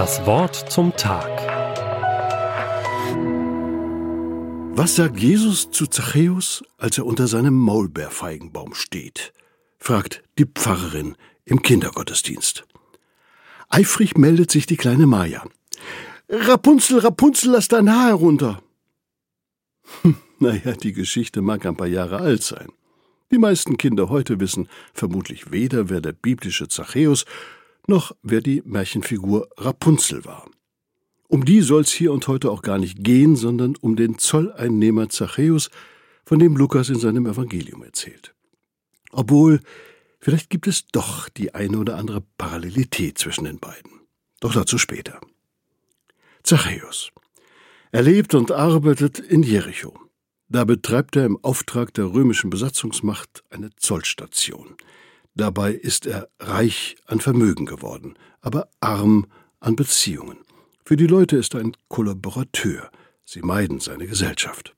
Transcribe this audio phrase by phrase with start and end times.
[0.00, 1.28] Das Wort zum Tag.
[4.74, 9.34] Was sagt Jesus zu Zachäus, als er unter seinem Maulbeerfeigenbaum steht?
[9.76, 12.64] fragt die Pfarrerin im Kindergottesdienst.
[13.68, 15.44] Eifrig meldet sich die kleine Maja.
[16.30, 18.62] Rapunzel, Rapunzel, lass dein Haar herunter.
[20.00, 22.68] Hm, naja, die Geschichte mag ein paar Jahre alt sein.
[23.30, 27.26] Die meisten Kinder heute wissen vermutlich weder, wer der biblische Zachäus
[27.90, 30.48] noch wer die Märchenfigur Rapunzel war.
[31.28, 35.68] Um die soll's hier und heute auch gar nicht gehen, sondern um den Zolleinnehmer Zachäus,
[36.24, 38.34] von dem Lukas in seinem Evangelium erzählt.
[39.10, 39.60] Obwohl,
[40.20, 43.90] vielleicht gibt es doch die eine oder andere Parallelität zwischen den beiden.
[44.40, 45.20] Doch dazu später.
[46.42, 47.10] Zachäus.
[47.90, 49.98] Er lebt und arbeitet in Jericho.
[50.48, 54.76] Da betreibt er im Auftrag der römischen Besatzungsmacht eine Zollstation.
[55.34, 59.26] Dabei ist er reich an Vermögen geworden, aber arm
[59.60, 60.38] an Beziehungen.
[60.84, 62.90] Für die Leute ist er ein Kollaborateur.
[63.24, 64.74] Sie meiden seine Gesellschaft.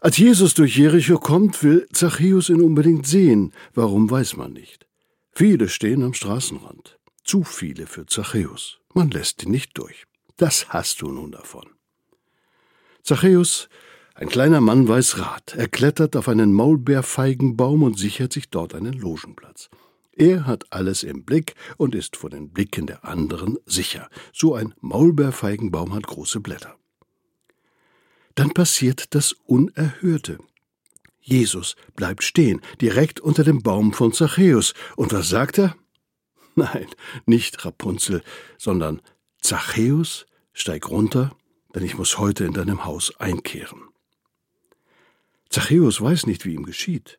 [0.00, 3.52] Als Jesus durch Jericho kommt, will Zachäus ihn unbedingt sehen.
[3.74, 4.88] Warum weiß man nicht.
[5.30, 6.98] Viele stehen am Straßenrand.
[7.22, 8.80] Zu viele für Zachäus.
[8.92, 10.06] Man lässt ihn nicht durch.
[10.36, 11.68] Das hast du nun davon.
[13.04, 13.68] Zachäus
[14.14, 15.54] ein kleiner Mann weiß Rat.
[15.56, 19.70] Er klettert auf einen Maulbeerfeigenbaum und sichert sich dort einen Logenplatz.
[20.14, 24.10] Er hat alles im Blick und ist vor den Blicken der anderen sicher.
[24.32, 26.76] So ein Maulbeerfeigenbaum hat große Blätter.
[28.34, 30.38] Dann passiert das Unerhörte.
[31.20, 34.74] Jesus bleibt stehen, direkt unter dem Baum von Zachäus.
[34.96, 35.76] Und was sagt er?
[36.54, 36.86] Nein,
[37.24, 38.22] nicht Rapunzel,
[38.58, 39.00] sondern
[39.40, 41.34] Zachäus, steig runter,
[41.74, 43.91] denn ich muss heute in deinem Haus einkehren.
[45.52, 47.18] Zachäus weiß nicht, wie ihm geschieht.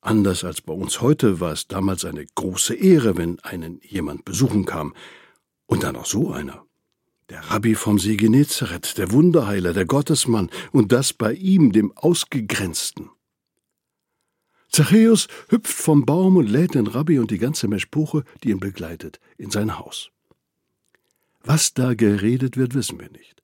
[0.00, 4.64] Anders als bei uns heute war es damals eine große Ehre, wenn einen jemand besuchen
[4.64, 4.94] kam.
[5.66, 6.64] Und dann auch so einer.
[7.28, 13.10] Der Rabbi vom See Genezareth, der Wunderheiler, der Gottesmann, und das bei ihm, dem Ausgegrenzten.
[14.68, 19.18] Zachäus hüpft vom Baum und lädt den Rabbi und die ganze Meschpuche, die ihn begleitet,
[19.38, 20.10] in sein Haus.
[21.42, 23.35] Was da geredet wird, wissen wir nicht.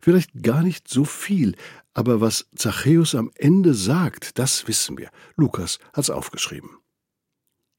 [0.00, 1.56] Vielleicht gar nicht so viel,
[1.94, 5.10] aber was Zachäus am Ende sagt, das wissen wir.
[5.36, 6.70] Lukas hat's aufgeschrieben.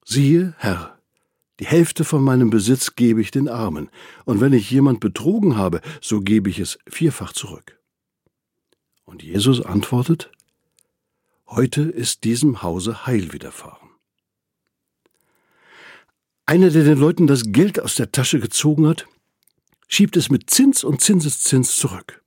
[0.06, 1.00] Siehe, Herr,
[1.60, 3.90] die Hälfte von meinem Besitz gebe ich den Armen,
[4.26, 7.80] und wenn ich jemand betrogen habe, so gebe ich es vierfach zurück.
[9.06, 10.32] Und Jesus antwortet,
[11.54, 13.90] Heute ist diesem Hause Heil widerfahren.
[16.46, 19.06] Einer, der den Leuten das Geld aus der Tasche gezogen hat,
[19.92, 22.24] schiebt es mit Zins und Zinseszins zurück.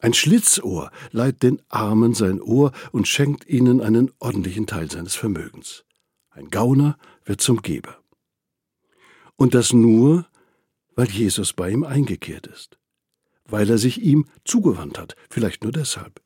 [0.00, 5.84] Ein Schlitzohr leiht den Armen sein Ohr und schenkt ihnen einen ordentlichen Teil seines Vermögens.
[6.30, 7.98] Ein Gauner wird zum Geber.
[9.36, 10.26] Und das nur,
[10.94, 12.78] weil Jesus bei ihm eingekehrt ist,
[13.46, 16.20] weil er sich ihm zugewandt hat, vielleicht nur deshalb.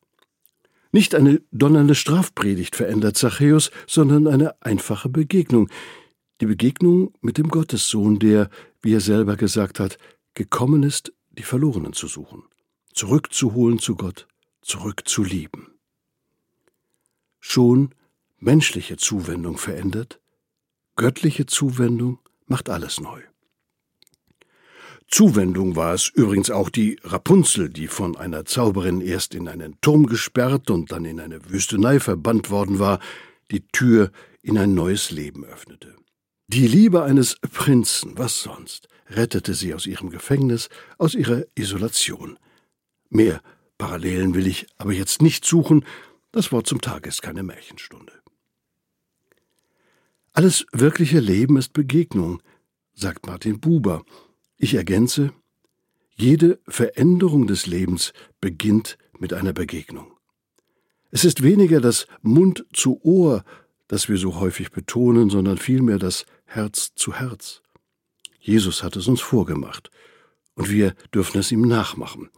[0.93, 5.69] Nicht eine donnernde Strafpredigt verändert Zachäus, sondern eine einfache Begegnung,
[6.41, 8.51] die Begegnung mit dem Gottessohn, der,
[8.83, 9.99] wie er selber gesagt hat,
[10.35, 12.45] gekommen ist, die Verlorenen zu suchen
[12.95, 14.27] zurückzuholen zu Gott,
[14.63, 15.75] zurückzulieben.
[17.41, 17.95] Schon
[18.39, 20.21] menschliche Zuwendung verändert,
[20.97, 23.21] göttliche Zuwendung macht alles neu.
[25.09, 30.07] Zuwendung war es übrigens auch die Rapunzel, die von einer Zauberin erst in einen Turm
[30.07, 33.01] gesperrt und dann in eine Wüstenei verbannt worden war,
[33.51, 35.95] die Tür in ein neues Leben öffnete.
[36.49, 40.69] Die Liebe eines Prinzen, was sonst, rettete sie aus ihrem Gefängnis,
[40.99, 42.39] aus ihrer Isolation.
[43.09, 43.41] Mehr
[43.79, 45.85] Parallelen will ich aber jetzt nicht suchen,
[46.33, 48.13] das Wort zum Tag ist keine Märchenstunde.
[50.33, 52.43] Alles wirkliche Leben ist Begegnung,
[52.93, 54.05] sagt Martin Buber.
[54.57, 55.33] Ich ergänze,
[56.17, 60.13] jede Veränderung des Lebens beginnt mit einer Begegnung.
[61.11, 63.45] Es ist weniger das Mund zu Ohr,
[63.87, 67.63] das wir so häufig betonen, sondern vielmehr das Herz zu Herz.
[68.39, 69.91] Jesus hat es uns vorgemacht,
[70.55, 72.31] und wir dürfen es ihm nachmachen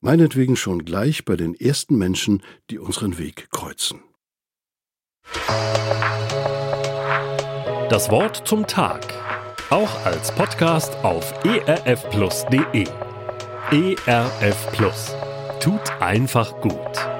[0.00, 4.00] meinetwegen schon gleich bei den ersten Menschen, die unseren Weg kreuzen.
[7.90, 9.02] Das Wort zum Tag,
[9.70, 12.86] auch als Podcast auf erfplus.de.
[13.70, 15.14] ERF Plus
[15.60, 17.17] tut einfach gut.